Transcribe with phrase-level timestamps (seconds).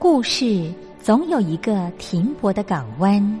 [0.00, 3.40] 故事总有一个停泊的港湾。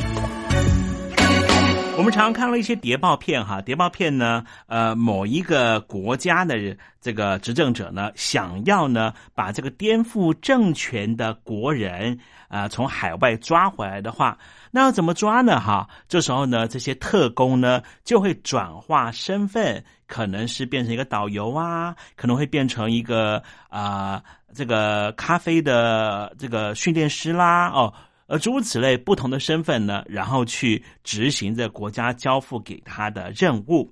[2.01, 12.17] 我们常常看到一些谍报片，哈，谍报片呢，呃，某一个国家的这个执政者呢，想要呢把这个颠覆政权的国人
[12.47, 14.35] 啊从海外抓回来的话，
[14.71, 15.59] 那要怎么抓呢？
[15.59, 24.23] 哈，这时候呢，这些特工呢就会转化身份，可能是变成一个导游啊，可能会变成一个啊
[24.55, 27.93] 这个咖啡的这个训练师啦，哦。
[28.31, 33.91] 而诸如此类不同的身份呢，然后去执行着国家交付给他的任务。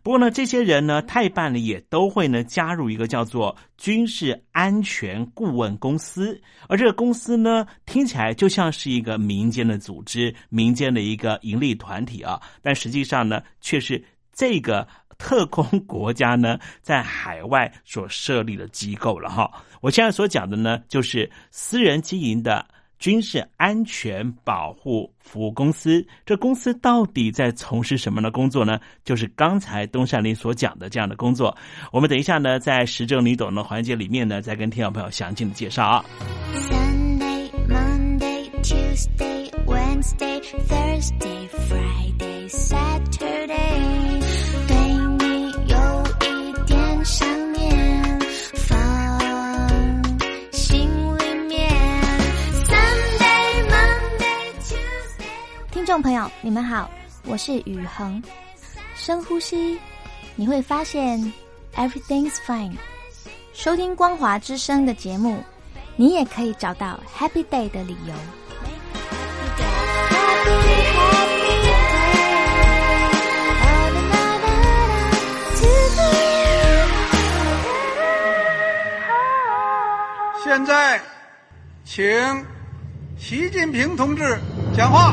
[0.00, 14.02] 不过呢，这些人呢，太办呢也都会呢加入一个叫做军事安全顾问公司，而这个公司呢，听起来就像是一个民间的组织、民间的一个盈利团体啊，但实际上呢，却是
[14.32, 14.86] 这个
[15.18, 19.50] 特工国家呢在海外所设立的机构了哈。
[19.80, 22.64] 我现在所讲的呢，就是私人经营的。
[23.00, 28.78] 军事安全保护服务公司，这公司到底在从事什么的工作呢？
[29.04, 31.56] 就是刚才东山林所讲的这样的工作。
[31.90, 36.04] 我们等一下呢，在时政你懂的环节里面呢，再跟听众朋友详尽的介绍啊。
[36.54, 43.29] Sunday, Monday, Tuesday, Wednesday, Thursday, Friday, Saturday，
[55.90, 56.88] 众朋友，你们好，
[57.26, 58.22] 我是雨恒。
[58.94, 59.76] 深呼吸，
[60.36, 61.20] 你会发现
[61.74, 62.76] everything's fine。
[63.52, 65.42] 收听光华之声的节目，
[65.96, 68.14] 你也可以找到 happy day 的理由。
[80.44, 81.00] 现在，
[81.84, 82.06] 请
[83.18, 84.38] 习近平同志
[84.76, 85.12] 讲话。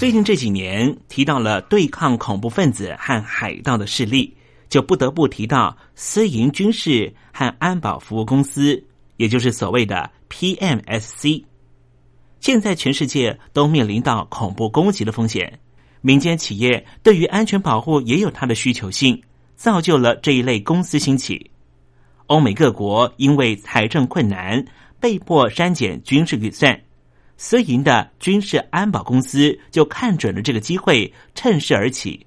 [0.00, 4.34] 最近这几年提到了对抗恐怖分子和海盗的势力，
[4.70, 8.82] 就不得不提到私营军事和安保服务公司，
[9.18, 11.44] 也就是所谓的 PMSC。
[12.40, 15.60] 现在全世界都面临到恐怖攻击的风险，
[16.00, 19.22] 民间企业对于安全保护也有它的需求性，
[19.54, 21.50] 造就了这一类公司兴起。
[22.28, 24.64] 欧美各国因为财政困难，
[24.98, 26.80] 被迫删减军事预算。
[27.42, 32.26] 私营的军事安保公司就看准了这个机会，趁势而起。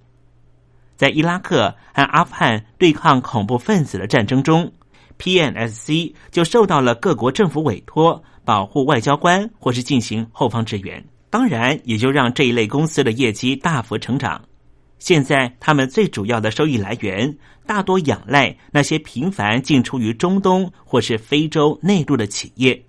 [0.95, 4.73] 在伊拉克和阿富汗对抗恐怖分子的战争中
[5.19, 11.05] ，PNSC 就受到了各国政府委托，保护外交官或是进行后方支援。
[11.29, 14.43] 当然，也就让这一类公司的业绩大幅成长。
[14.97, 22.83] 现在，他们最主要的收益来源大多仰赖那些频繁进出于中东或是非洲内陆的企业。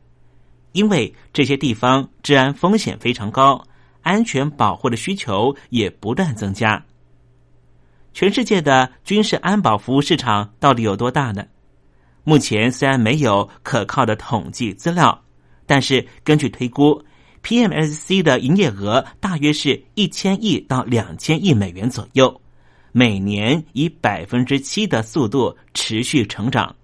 [0.75, 3.65] 因为这些地方治安风险非常高，
[4.03, 6.85] 安全保护的需求也不断增加。
[8.13, 11.45] 全世界的军事安保服务市场到底有多大呢？
[12.25, 15.23] 目前虽然没有可靠的统计资料，
[15.65, 17.01] 但是根据推估
[17.45, 22.41] ，PMSC 的营业额大约是一千亿到两千亿美元左右，
[22.93, 26.75] 每年以百分之七的速度持续成长。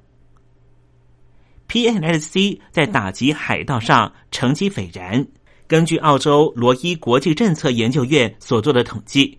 [1.70, 5.24] PNSC 在打击海盗上成绩斐然。
[5.68, 9.38] 根据澳洲罗伊国际政策研究院所做的统计，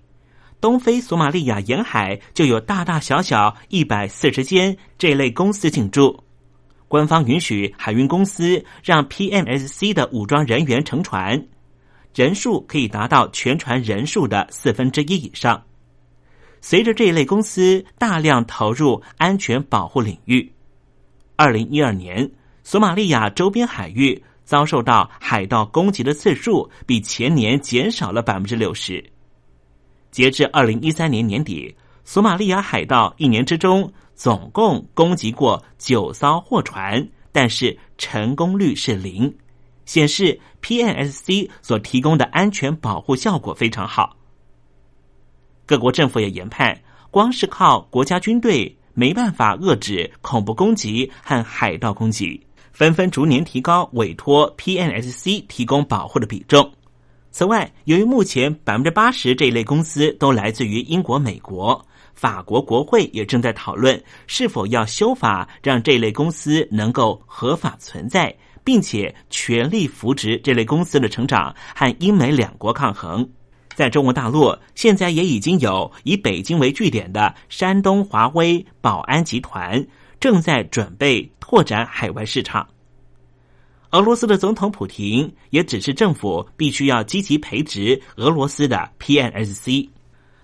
[0.62, 6.24] 东非索马利亚沿海就有大大小小一百四十间这类公司进驻。
[6.88, 11.46] 官方允许海运公司让 PMSC 的武装人员乘船，
[12.16, 15.62] 人数可以达到全船人数的四分之一以上。
[16.62, 20.50] 随着这一类公司大量投入安全保护领域。
[21.42, 22.30] 二零一二年，
[22.64, 29.04] 索马利亚周边海域遭受到海盗攻击的次数比前年减少了百分之六十。
[30.12, 39.36] 截至二零一三年年底，索马利亚海盗一年之中总共攻击过九艘货船，但是成功率是零，
[39.86, 44.16] 显示 PNSC 所提供的安全保护效果非常好。
[45.66, 46.80] 各国政府也研判，
[47.10, 48.78] 光是靠国家军队。
[48.94, 56.72] 没办法遏制恐怖攻击和海盗攻击，纷纷逐年提高委托 PNSC 提供保护的比重。
[57.32, 73.28] 此外，由于目前百分之八十这一类公司都来自于英国、美国，法国国会也正在讨论是否要修法，让这类公司能够合法存在，并且全力扶植这类公司的成长和英美两国抗衡。
[73.76, 79.86] 在中国大陆，现在也已经有以北京为据点的山东华威保安集团
[80.20, 82.68] 正在准备拓展海外市场。
[83.92, 89.90] 俄罗斯的总统普京也指示政府必须要积极培植俄罗斯的 PNSC。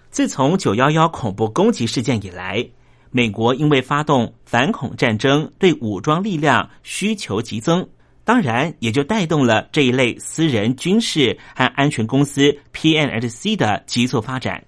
[0.10, 2.68] 自从九幺幺恐怖攻击事件以来，
[3.12, 7.88] 美国因为发动反恐战争，对武装力量需求急增。
[8.28, 14.62] 当然，也就带动了这一类私人军事和安全公司 PNSC 的急速发展。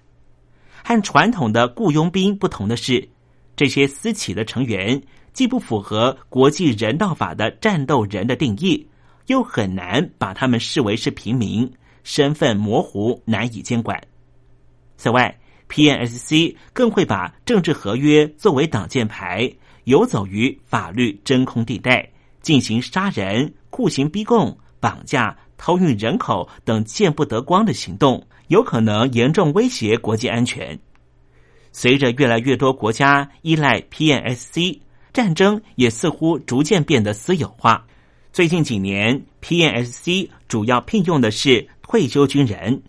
[0.82, 3.10] 和传统的雇佣兵不同的是，
[3.58, 5.02] 这些私企的成员
[5.34, 8.88] 既不符合国际人道法的战斗人的定义，
[9.28, 11.70] 又很难把他们视为是平民，
[12.06, 14.02] 身份模糊，难以监管。
[14.96, 15.38] 此外
[15.68, 19.52] ，PNSC 更会把政治合约作为挡箭牌，
[19.84, 22.10] 游走于法律真空地带。
[22.42, 30.80] 进行杀人、酷刑逼供、绑架、偷运人口等见不得光的行动，有可能严重威胁国际安全。
[31.72, 34.80] 随着越来越多国家依赖 PNSC，
[35.14, 37.86] 战争也似乎逐渐变得私有化。
[38.32, 42.82] 最近几年，PNSC 主要聘用的是退休军人，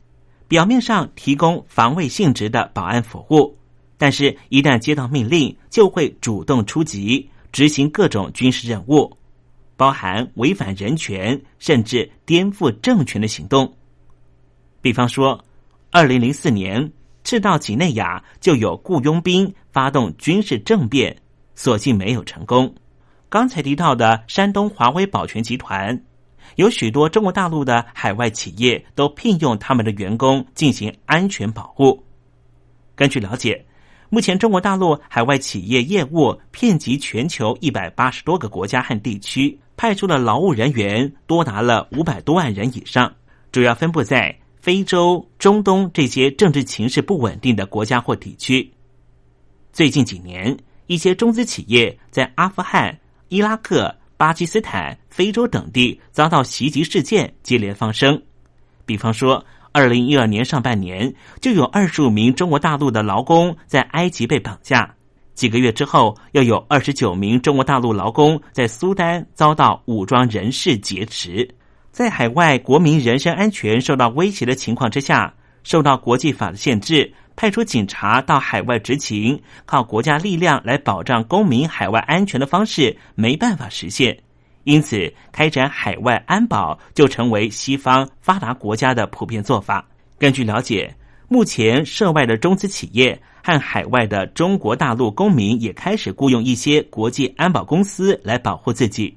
[0.48, 3.56] 表面上提供防卫性质的保安服务，
[3.98, 9.16] 但是一旦接到命令，就会主动出击，执行各种军事任务。
[9.80, 13.74] 包含违反人权甚至颠覆政权的行动，
[14.82, 15.42] 比方说，
[15.90, 16.92] 二零零四年
[17.24, 21.16] 赤道几内亚就有雇佣兵发动军事政变，
[21.54, 22.74] 所幸没有成功。
[23.30, 25.98] 刚才提到的山东华威保全集团，
[26.56, 32.04] 有许多中国大陆的海外企业都聘用他们的员工进行安全保护。
[32.94, 33.64] 根据了解。
[34.12, 43.10] 目前，中国大陆海外企业业务遍及全球一百八十多个国家和地区，派出的劳务人员多达了五百多万人以上，
[43.50, 48.70] 主要分布在非洲、中东这些政治情势不稳定的国家或地区。
[49.72, 50.54] 最近几年，
[50.86, 52.94] 一些中资企业在阿富汗、
[53.28, 58.22] 伊拉克、巴基斯坦、非洲等地遭到袭击事件接连发生，
[58.84, 59.42] 比方说。
[59.72, 64.96] 二零一二年上半年就有二十五名中国大陆的劳工在埃及被绑架，
[65.40, 71.48] 几个月之后又有二十九名中国大陆劳工在苏丹遭到武装人士劫持。
[71.90, 75.32] 在海外国民人身安全受到威胁的情况之下，
[75.62, 84.14] 受到国际法的限制，派出警察到海外执勤，靠国家力量来保障公民海外安全的方式没办法实现。
[84.64, 89.88] 因此，开展海外安保就成为西方发达国家的普遍做法。
[90.18, 90.94] 根据了解，
[91.32, 99.14] 目前涉外的中资企业和海外的中国大陆公民也开始雇佣一些国际安保公司来保护自己。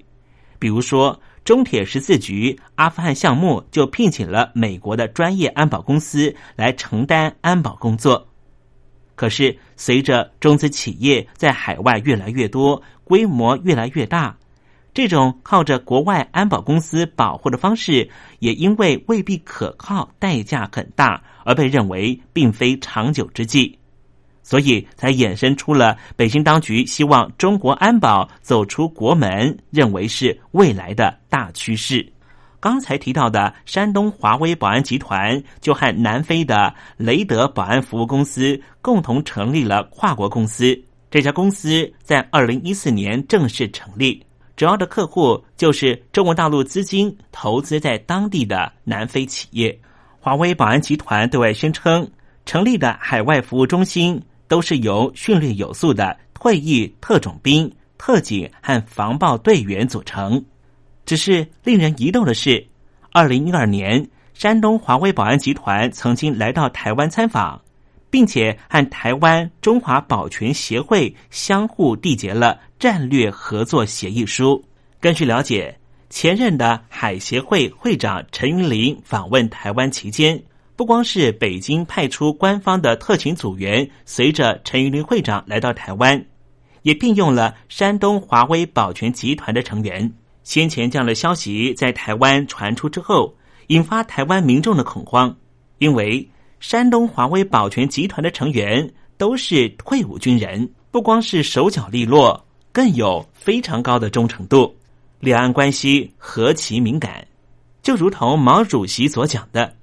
[0.60, 8.28] 比如说，中铁十四局阿富汗项目就聘请了美国的专业安保公司来承担安保工作。
[9.16, 14.38] 可是，随着中资企业在海外越来越多，规模越来越大。
[14.94, 18.08] 这种靠着国外安保公司保护的方式，
[18.40, 23.80] 也因为未必可靠、代价很大，而被认为并非长久之计，
[24.44, 32.08] 所以才衍生出了北京当局希望中国安保走出国门，认为是未来的大趋势。
[32.60, 40.80] 刚才提到的山东华威保安集团，就和南非的雷德保安服务公司共同成立了跨国公司。
[41.10, 44.24] 这家公司在二零一四年正式成立。
[44.56, 49.78] 主要的客户就是中国大陆资金投资在当地的南非企业。
[50.20, 52.10] 华为保安集团对外宣称，
[52.46, 60.44] 成立的海外服务中心都是由训练有素的退役特种兵、特警和防暴队员组成。
[61.06, 62.66] 只是令人疑窦的是，
[63.12, 67.60] 二零一二年，山东华为保安集团曾经来到台湾参访。
[68.14, 74.64] 并且和台湾中华保全协会相互缔结了战略合作协议书。
[75.00, 75.76] 根据了解，
[76.12, 80.40] 前任的海协会会长陈云林访问台湾期间，
[80.76, 86.24] 不光是北京派出官方的特勤组员随着陈云林会长来到台湾，
[86.84, 90.14] 也聘用了山东华威保全集团的成员。
[90.44, 93.34] 先前这样的消息在台湾传出之后，
[93.70, 95.36] 引发台湾民众的恐慌，
[95.80, 96.30] 因为。
[96.64, 104.74] 山东华威保全集团的成员都是退伍军人，不光是手脚利落，更有非常高的忠诚度。
[105.20, 107.28] 两岸关系何其敏感，
[107.82, 109.76] 就如同毛主席所讲的：“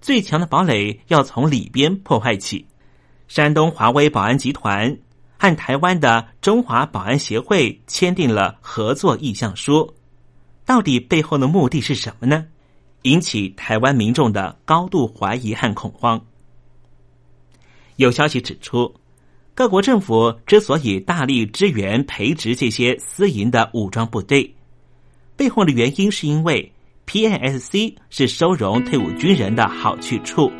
[0.00, 2.64] 最强的堡垒要从里边破坏起。”
[3.28, 4.96] 山东华威保安集团
[5.38, 9.92] 和台湾的中华保安协会签订了合作意向书，
[10.64, 12.46] 到底背后的目的是什么呢？
[13.04, 16.20] 引起台湾民众的高度怀疑和恐慌。
[17.96, 18.92] 有消息指出，
[19.54, 24.54] 各国政府之所以大力支援培植这些私营的武装部队，
[25.36, 26.72] 背后的原因是因为
[27.06, 30.50] PNSC 是收容退伍军人的好去处。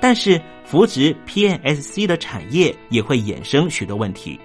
[0.00, 4.38] 但是，扶植 PNSC 的产业也会衍生许多问题，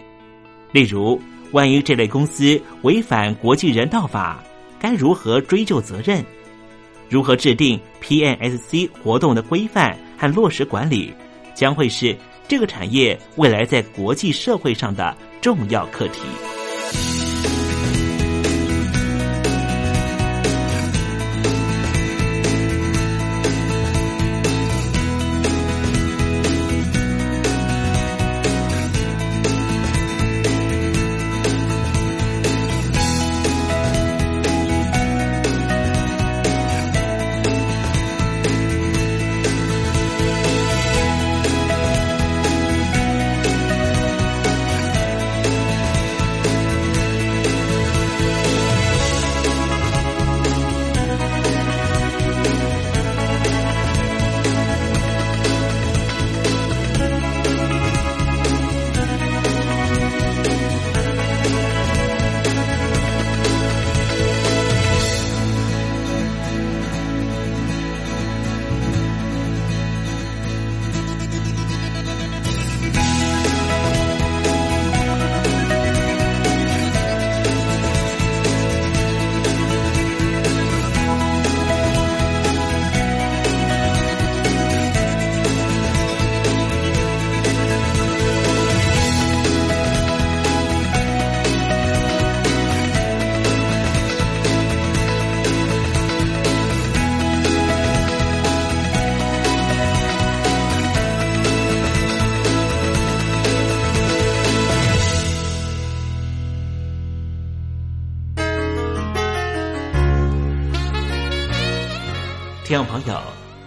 [0.72, 1.20] 例如，
[1.52, 4.44] 万一这类公司违反国际人道法，
[4.80, 6.24] 该如何追究责任？
[7.10, 11.14] 如何制定 PNSC 活动的规范和落实管理，
[11.54, 12.16] 将会是
[12.48, 16.22] 这个产业未来在国际社会上的重要课题。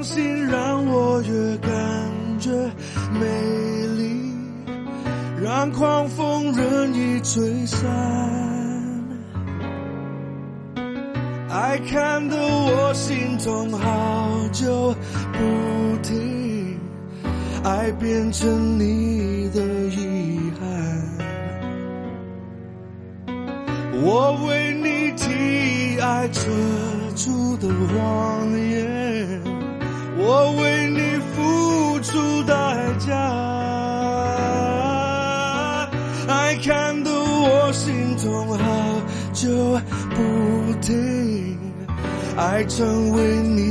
[0.00, 1.70] 伤心让我越感
[2.38, 2.50] 觉
[3.12, 3.26] 美
[3.98, 4.32] 丽，
[5.42, 7.86] 让狂风任意吹散。
[11.50, 14.94] 爱看得我心痛好久
[15.34, 15.38] 不
[16.02, 16.78] 停，
[17.62, 19.60] 爱变成你的
[19.90, 20.68] 遗憾。
[24.02, 26.40] 我为你替爱遮
[27.16, 28.69] 住的谎言，
[39.42, 39.48] 就
[40.10, 41.56] 不停，
[42.36, 43.69] 爱成为你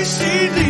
[0.00, 0.69] 我在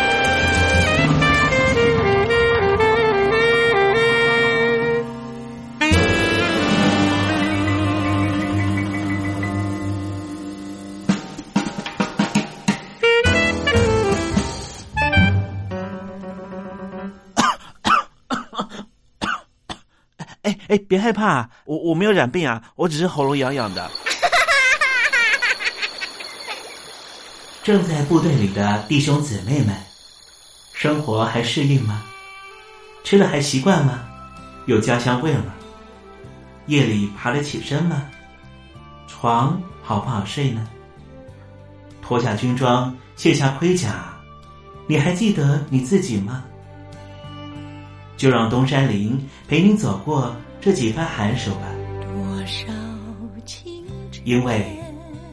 [20.71, 23.91] 哎，别害怕，我我没有染病啊，我只是喉咙痒痒的。
[27.61, 29.75] 正在部队里的弟兄姊妹们，
[30.71, 32.01] 生活还适应吗？
[33.03, 33.99] 吃的还习惯吗？
[34.65, 35.53] 有家乡味吗？
[36.67, 38.03] 夜里爬得起身吗？
[39.09, 40.65] 床好不好睡呢？
[42.01, 44.05] 脱下军装，卸下盔甲，
[44.87, 46.45] 你还记得你自己吗？
[48.15, 51.67] 就让东山林陪您走过这几番寒暑吧。
[54.23, 54.79] 因为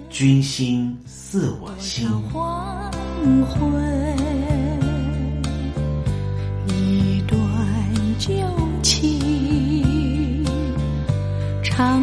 [0.09, 2.09] 君心似我心。
[2.33, 2.91] 黄
[3.45, 4.17] 昏，
[6.69, 7.39] 一段
[8.19, 8.33] 旧
[8.83, 10.43] 情
[11.63, 12.03] 常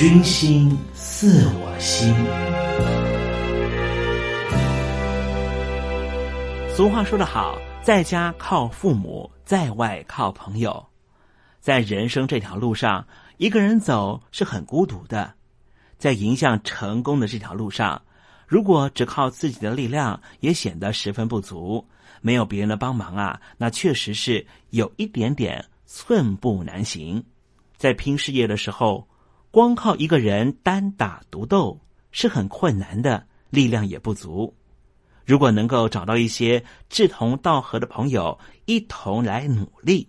[0.00, 2.14] 君心似我心。
[6.74, 10.86] 俗话说得好，在家靠父母，在外靠朋友。
[11.60, 15.34] 在人生这条路上，一个人走是很孤独的。
[15.98, 18.00] 在迎向成功的这条路上，
[18.46, 21.86] 如果只靠自己的力量，也显得十分不足。
[22.22, 27.22] 没有别人的帮忙啊，那确实是有一点点寸步难行。
[27.76, 29.06] 在拼事业的时候，
[29.50, 31.80] 光靠一个人单打独斗
[32.12, 34.54] 是很困难的，力量也不足。
[35.26, 40.08] 如果能够找到一些志同道合的朋友，一同来努力，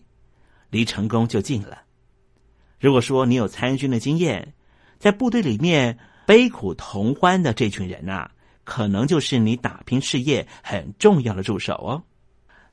[0.70, 1.82] 离成功就近了。
[2.80, 4.54] 如果说你有参军的经验，
[5.00, 8.32] 在部队里面悲苦同欢的这群人啊，
[8.64, 12.04] 可能就是你打拼事业很重要的助手哦。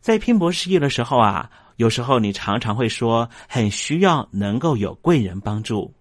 [0.00, 5.94] 在拼搏事业的时候啊，有时候你常常会说很需要能够有贵人帮助，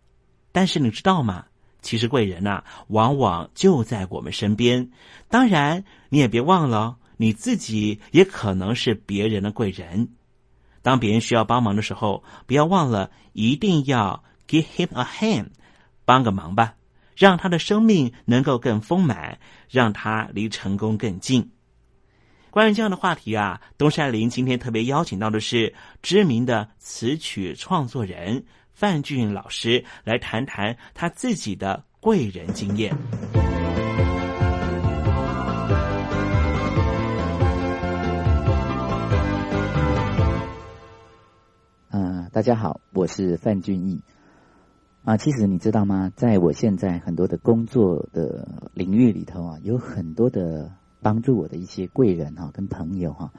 [0.57, 1.45] 但是你知道吗？
[1.83, 4.89] 其实贵人呐、往往就在我们身边。
[5.29, 10.09] 当然，你也别忘了，你自己也可能是别人的贵人。
[10.81, 15.49] 当别人需要帮忙的时候，不要忘了一定要 give him a hand，
[16.05, 16.73] 帮个忙吧，
[17.15, 19.37] 让他的生命能够更丰满，
[19.69, 21.51] 让他离成功更近。
[22.49, 28.43] 关于这样的话题啊，东山林今天特别邀请到的是知名的词曲创作人
[28.77, 32.95] 范俊老师来谈谈他自己的贵人经验。
[41.89, 43.99] 嗯，大家好，我是范俊义。
[45.03, 46.11] 啊，其实你知道吗？
[46.15, 53.33] 在我现在很多的工作的领域里头啊，有很多的帮助我的一些贵人哈，跟朋友哈，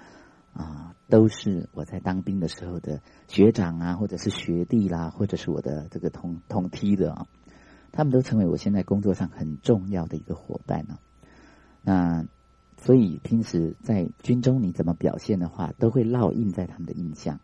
[0.52, 7.26] 啊都是我在当兵的时候的学长啊，或者是学弟啦，或者是我的这个同同梯的啊，
[7.92, 10.98] 他们都成为我现在工作上很重要的一个伙伴呢。
[11.82, 12.26] 那
[12.76, 17.40] 所以平时在军中你怎么表现的话，都会烙印在他们的印象。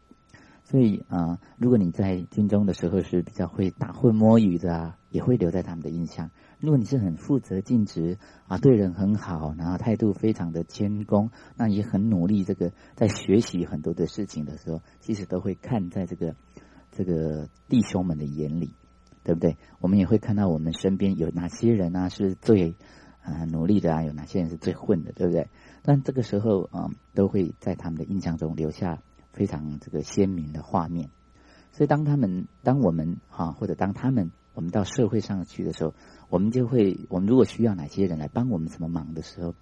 [0.65, 6.31] 所以啊，如果你在军中的时候是比较会打混摸鱼的啊，也会留在他们的印象。
[6.65, 16.35] 如果你是很负责尽职啊，对人很好，然后态度非常的谦恭，那也很努力，这个在学习很多的事情的时候，其实都会看在这个
[16.91, 18.73] 这个弟兄们的眼里，
[19.23, 19.57] 对不对？
[19.79, 22.75] 我们也会看到我们身边有哪些人啊是最
[23.23, 25.49] 啊努力的啊，有哪些人是最混的，对不对？
[25.83, 29.01] 但这个时候啊，都会在他们的印象中留下。
[29.35, 31.11] 非常这个鲜明的画面，
[31.73, 35.93] 所以当他们，当我们哈，或者当他们，我们到社会上去的时候，
[36.35, 39.55] 我们就会，我们如果需要哪些人来帮我们什么忙的时候，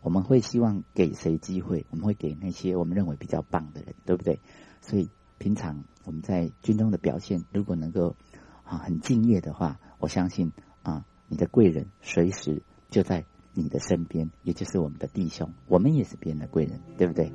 [0.00, 1.86] 我们会希望给谁机会？
[1.90, 4.38] 我们会给那些我们认为比较棒的人，对不对？
[4.80, 8.14] 所以平常我们在军中的表现，如果能够
[8.62, 10.52] 啊很敬业的话，我相信
[10.84, 17.32] 啊，你的贵人随时就在你的身边，也就是我们的弟兄，我们也是别人的贵人，对不对？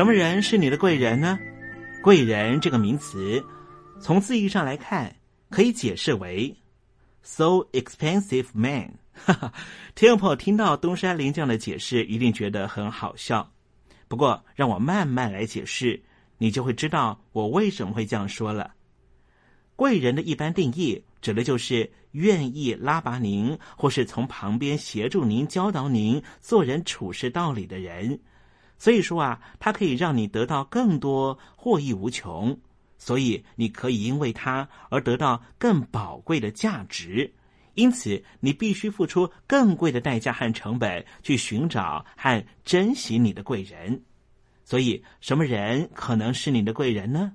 [0.00, 1.38] 什么人是你的贵人呢？
[2.02, 3.44] 贵人这个名词，
[4.00, 5.14] 从字义上来看，
[5.50, 6.56] 可以解释为
[7.20, 8.94] “so expensive man”。
[9.12, 9.52] 哈哈，
[9.94, 13.52] 听众朋友听到东山林这样的解释，一定觉得很好笑。
[14.08, 16.02] 不过，让我慢慢来解释，
[16.38, 18.72] 你就会知道我为什么会这样说了。
[19.76, 28.18] 贵人的一般定义，指的就是愿意拉拔您，或是从旁边协助您、教导您做人处事道理的人。
[28.80, 32.58] 所以说啊，它可以让你得到更多，获益无穷。
[32.96, 37.32] 所以你可以因为它而得到更宝贵的价值。
[37.74, 44.02] 因此，你必须付出更贵的代价和成本去寻找和珍惜你的贵人。
[44.64, 47.32] 所以，什么人可能是你的贵人呢？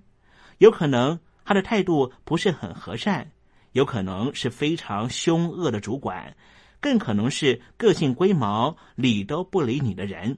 [0.58, 3.32] 有可能他的态度不是很和善，
[3.74, 6.36] 有可能是非常凶恶的主管，
[6.80, 10.38] 更可能是个性龟毛、理都不理你的人。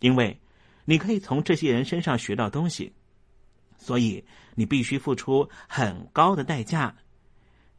[0.00, 0.38] 因为
[0.84, 2.92] 你可以从这些人身上学到东西，
[3.78, 4.24] 所以
[4.54, 6.94] 你必须付出很高的代价。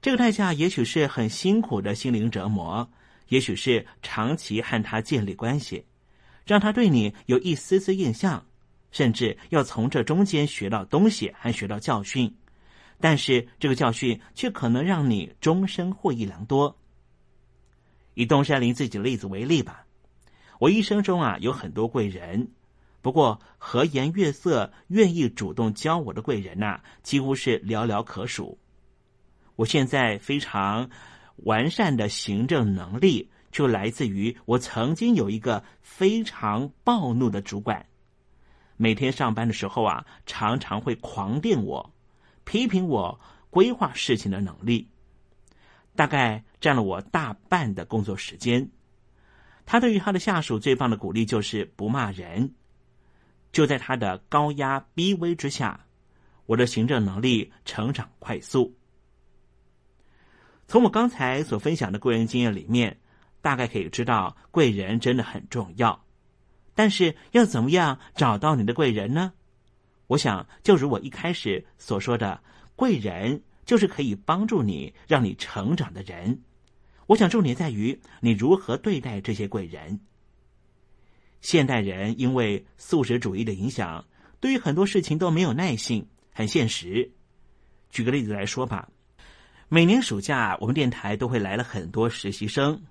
[0.01, 2.89] 这个代价也许是很辛苦的心灵折磨，
[3.27, 5.85] 也许是长期和他建立关系，
[6.45, 8.45] 让他对你有一丝丝印象，
[8.91, 12.33] 甚至要从这中间学到东西，还学到教训。
[12.99, 16.77] 但是这个教训却可能让你终身获益良多。
[18.13, 19.85] 以东山林自己的例子为例吧。
[20.61, 22.49] 我一生中啊有很多贵人，
[23.01, 28.59] 不过和颜悦色、愿意主动教我的贵人呐，几乎是寥寥可数。
[29.55, 30.91] 我现在非常
[31.37, 37.87] 完善的行政能力，就来自于我曾经有一个非常暴怒的主管，
[38.77, 41.91] 每天上班的时候啊，常常会狂电我，
[42.43, 44.89] 批评我规划事情的能力，
[45.95, 48.69] 大概占了我大半的工作时间。
[49.71, 52.53] 他对于他的下属最棒的鼓励就是不骂人。
[53.53, 55.85] 就在他的高压逼威之下，
[56.45, 58.75] 我的行政能力成长快速。
[60.67, 62.99] 从我刚才所分享的贵人经验里面，
[63.39, 66.03] 大概可以知道贵人真的很重要。
[66.75, 69.31] 但是要怎么样找到你的贵人呢？
[70.07, 72.43] 我想，就如我一开始所说的，
[72.75, 76.41] 贵人就是可以帮助你、让你成长的人。
[77.11, 79.99] 我想重点在于你如何对待这些贵人。
[81.41, 84.05] 现代人因为素食主义的影响，
[84.39, 87.11] 对于很多事情都没有耐性，很现实。
[87.89, 88.87] 举个例子来说吧，
[89.67, 92.81] 每年暑假我们电台都会来了很多实习生，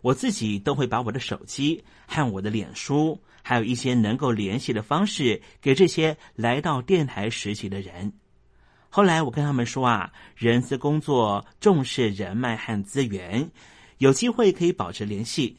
[0.00, 8.14] 我自己都会把我的手机和我的脸书，还有一些能够联系的方式给这些来到电台实习的人。
[8.96, 13.50] 后来我跟他们说啊，人资工作重视人脉和资源，
[13.98, 15.58] 有机会可以保持联系，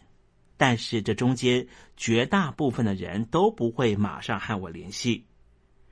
[0.58, 5.24] 但是这中间绝大部分的人都不会马上和我联系。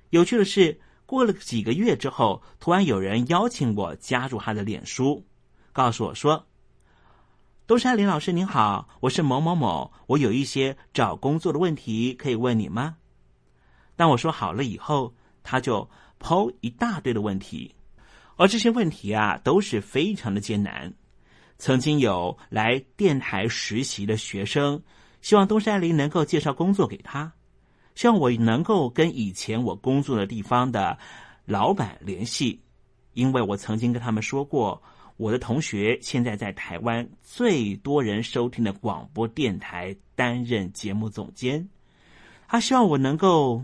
[0.10, 0.82] 有趣的是。
[1.06, 5.24] 过了几个月之后，突然有人邀请我加入他的脸书，
[5.72, 6.48] 告诉我说
[7.68, 12.98] ：“东山林老师您好，我是某某某，我有一些找工作的问题可以问你吗？”
[13.96, 15.88] 当我说好了以后，他就
[16.20, 17.74] 抛一大堆的问题，
[18.36, 20.94] 而这些问题啊都是非常的艰难。
[21.58, 24.82] 曾经有来电台实习的学生，
[25.22, 27.32] 希望东山林能够介绍工作给他。
[27.96, 30.98] 希望我能够跟以前我工作的地方的
[31.46, 32.62] 老板联系，
[33.14, 34.84] 因为我曾经跟他们说过，
[35.16, 41.70] 我的同学现在在台湾最多人收听的广播电台担任节目总监，
[42.50, 43.64] 他希望我能够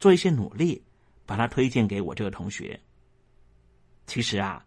[0.00, 0.82] 做一些努力，
[1.30, 2.80] 把他推荐给我这个同学。
[4.04, 4.66] 其实啊，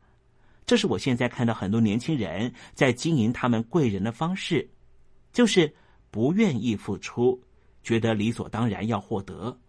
[0.65, 4.69] 这是我现在看到很多年轻人在经营他们贵人的方式，
[5.33, 5.75] 就是
[6.09, 7.43] 不愿意付出。
[7.83, 9.59] 觉得理所当然要获得，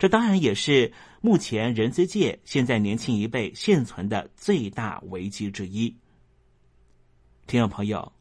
[0.00, 5.96] 这当然也是目前人资界现在年轻一辈现存的最大危机之一。
[7.46, 8.12] 听众朋友，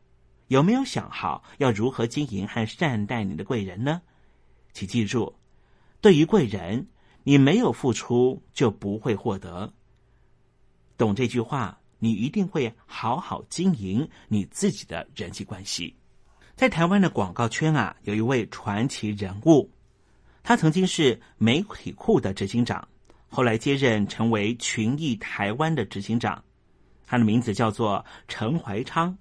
[0.50, 4.00] 有没有想好要如何经营和善待你的贵人呢？
[4.74, 5.34] 请记住，
[6.02, 6.88] 对于贵人，
[7.30, 9.72] 你没有付出就不会获得。
[10.98, 15.96] 懂这句话，你一定会好好经营你自己的人际关系。
[16.56, 19.70] 在台湾的广告圈啊，有一位传奇人物，
[20.42, 22.88] 他曾经是媒体库的执行长，
[23.28, 26.44] 后来接任成为群益台湾的执行长。
[27.06, 29.16] 他的名字叫做陈怀昌。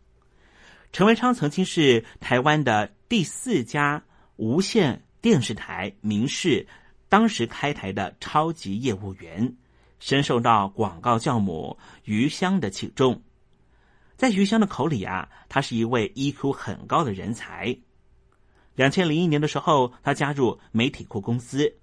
[0.94, 4.02] 陈怀昌曾经是台湾的第四家
[4.36, 6.66] 无线电视台民视
[7.08, 9.56] 当时开台的超级业务员，
[9.98, 13.22] 深受到广告教母余香的器重。
[14.16, 17.76] 在余香的口里啊，他是一位 EQ 很高的人才。
[18.74, 21.74] 两千零一年的时候，他加入媒体库公司，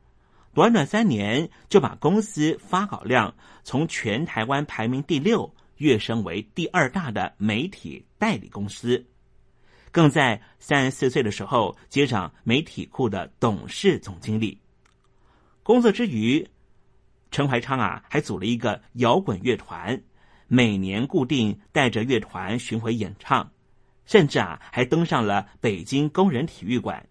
[0.54, 9.06] 短短三年就把公司发稿量从全台湾排名第六跃升为第二大的媒体代理公司，
[9.92, 14.60] 更在三十四岁的时候接掌媒体库的董事总经理。
[15.66, 16.48] 工作之余，
[17.32, 20.00] 陈怀昌啊，还组了一个摇滚乐团。
[20.48, 23.52] 每年固定带着乐团巡回演唱，
[24.06, 27.10] 甚至啊还登上了北京工人体育馆。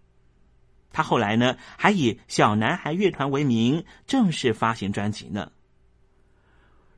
[0.93, 5.51] 他后来呢还以小男孩乐团为名正式发行专辑呢。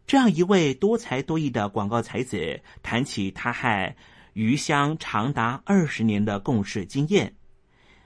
[0.06, 3.96] 这样一位多才多艺的广告才子，谈起他和
[4.34, 7.34] 余香长达二十年的共事经验，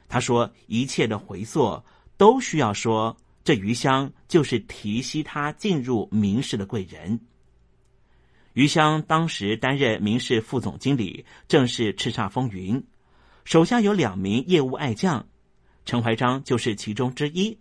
[0.08, 1.84] 他说：“一切的回溯
[2.16, 7.20] 都需要说，这余香就是提携他进入名士的贵人。”
[8.54, 12.84] 余香当时担任民事副总经理，正是叱咤风云，
[13.46, 15.26] 手下有两名业务爱将，
[15.86, 17.58] 陈怀章就是其中之一。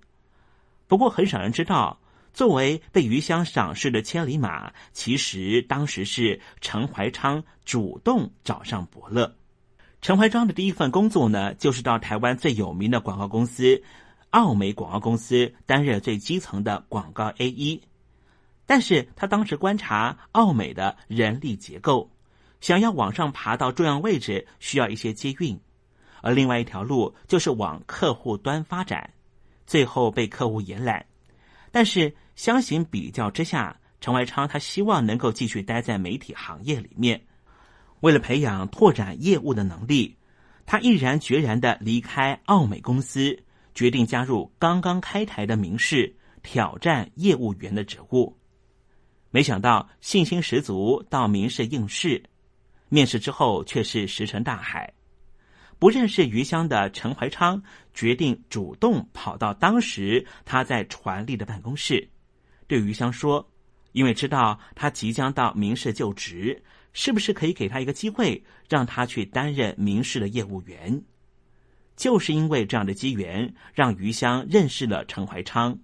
[0.88, 2.00] 不过很少人知道，
[2.32, 9.36] 作为被余香赏识的千里马，其实当时是陈怀昌主动找上伯乐。
[10.02, 13.82] 陈怀章的第一份工作呢，就是到台湾最有名的广告公司
[14.30, 17.82] 奥美广告公司担任最基层的广告 A 一。
[18.66, 22.10] 但是他当时观察奥美的人力结构，
[22.60, 25.60] 想要往上爬到重要位置，需要一些接运，
[26.22, 29.12] 而另外一条路就是往客户端发展，
[29.66, 31.06] 最后被客户延揽。
[31.72, 37.22] 但是相形比较之下，陈怀昌他希望能够继续待在媒体行业里面。
[38.00, 40.16] 为了培养拓展业务的能力，
[40.64, 43.42] 他毅然决然的离开奥美公司，
[43.80, 48.36] 决定加入刚刚开台的明视，挑战业务员的职务。
[49.30, 52.22] 没想到信心十足到民事应试，
[52.90, 54.92] 面试之后却是石沉大海。
[55.78, 57.62] 不认识余香的陈怀昌
[57.94, 62.06] 决定主动跑到当时他在传力的办公室，
[62.66, 63.50] 对余香说
[63.92, 66.62] ：“因为知道他即将到民事就职，
[66.92, 71.02] 是不是可以给他一个机会，让他去担任民事的业务员？”
[72.00, 75.78] 就是因为这样的机缘，让余香认识了陈怀昌。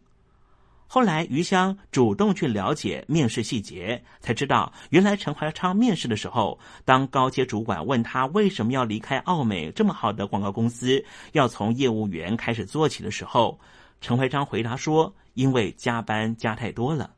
[0.87, 13.61] 后来，余香主动去了解面试细节，才知道原来陈怀昌面试的时候，当高阶主管问他为什么要离开奥美这么好的广告公司，要从业务员开始做起的时候，
[14.01, 17.11] 陈怀昌回答说：“因为加班加太多了。”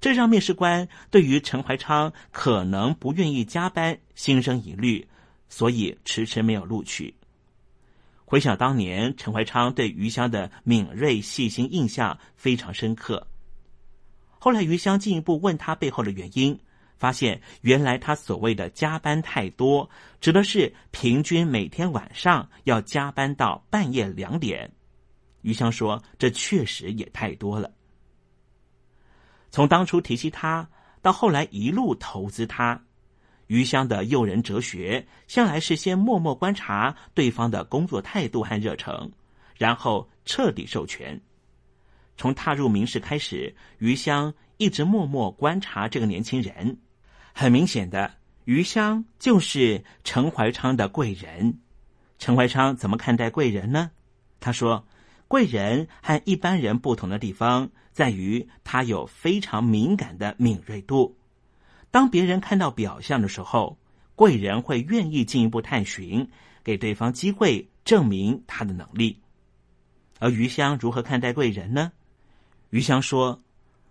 [0.00, 5.06] 这让面试官对于陈怀昌可能不愿意加班心生疑虑，
[5.50, 7.14] 所以迟迟没有录取。
[8.28, 13.28] 回想当年，陈怀昌对余香的敏锐细心印象非常深刻。
[14.40, 16.58] 后来余香进一步问他背后的原因，
[16.98, 19.88] 发现原来他所谓的加班太多，
[20.20, 24.72] 指的是平均每天晚上要加班到半夜两点。
[25.42, 27.70] 余香说：“这确实也太多了。”
[29.52, 30.68] 从当初提起他，
[31.00, 32.85] 到后来一路投资他。
[33.46, 39.10] 余香的诱人哲学，向来是先默默观察对方的工作态度和热诚，
[39.56, 41.20] 然后彻底授权。
[42.16, 46.78] 从踏入民事开始，余香一直默默观察这个年轻人。
[47.32, 51.60] 很明显的，余香就是陈怀昌的贵人。
[52.18, 53.90] 陈怀昌怎么看待贵人呢？
[54.40, 54.86] 他说
[55.28, 61.15] ：“贵人和一般人不同的地方，在于他有非常敏感的敏锐度。”
[61.96, 63.78] 当别人看到表象的时候，
[64.14, 66.28] 贵人会愿意进一步探寻，
[66.62, 69.22] 给对方机会证明他的能力。
[70.18, 71.92] 而余香如何看待贵人呢？
[72.68, 73.42] 余香说：“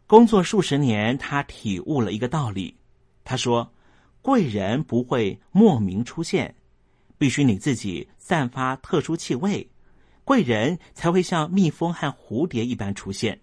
[0.06, 2.76] 工作数十年，他体悟了一个道理。
[3.24, 3.74] 他说，
[4.22, 6.54] 贵人不会莫名出现，
[7.18, 9.68] 必须你自己散发特殊气味，
[10.24, 13.42] 贵人才会像蜜蜂和蝴蝶一般出现。”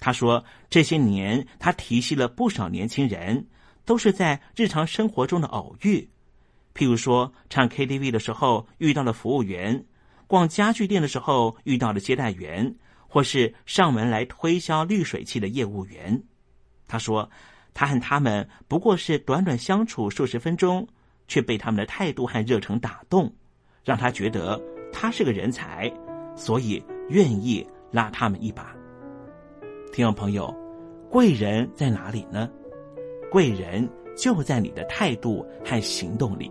[0.00, 3.48] 他说：“这些年，他提携了不少年轻人。”
[3.86, 6.06] 都是在日常生活中的偶遇，
[6.74, 9.86] 譬如说唱 KTV 的时候遇到了服务员，
[10.26, 12.74] 逛家具店的时候遇到了接待员，
[13.08, 16.20] 或是上门来推销滤水器的业务员。
[16.88, 17.30] 他说，
[17.72, 20.86] 他和他们不过是短短相处数十分钟，
[21.28, 23.32] 却被他们的态度和热诚打动，
[23.84, 24.60] 让他觉得
[24.92, 25.92] 他是个人才，
[26.36, 28.74] 所以愿意拉他们一把。
[29.92, 30.52] 听众朋友，
[31.08, 32.50] 贵人在哪里呢？
[33.30, 36.50] 贵人就在你的态度和行动里。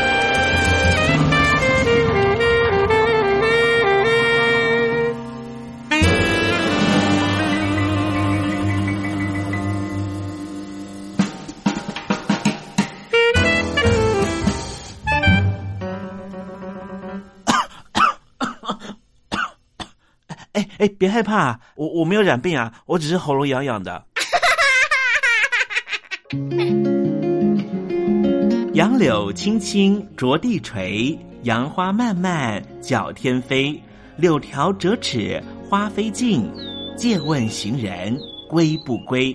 [20.81, 24.03] 哎，别害怕，我我没有染病啊，我只是喉咙痒痒的。
[28.73, 33.79] 杨柳青青着地垂，杨花漫漫搅天飞。
[34.17, 36.51] 柳条折尺花飞尽，
[36.97, 38.17] 借问行人
[38.49, 39.31] 归不归？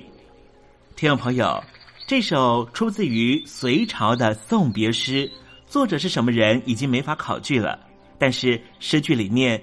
[0.97, 1.63] 听众朋友，
[2.09, 5.31] 这首出自于隋朝的送别诗，
[5.69, 7.79] 作者是什么人已经没法考据了。
[8.19, 9.63] 但是诗句里面